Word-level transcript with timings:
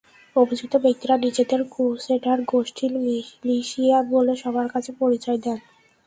অভিযুক্ত 0.35 0.73
ব্যক্তিরা 0.77 1.15
নিজেদের 1.17 1.61
ক্রুসেডার 1.73 2.39
গোষ্ঠীর 2.51 2.91
মিলিশিয়া 2.99 3.97
বলে 4.11 4.33
সবার 4.35 4.67
কাছে 4.73 4.91
পরিচয় 5.01 5.39
দেন। 5.45 5.57